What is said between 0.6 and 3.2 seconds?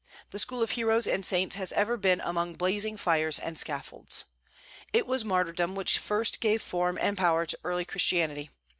of heroes and saints has ever been among blazing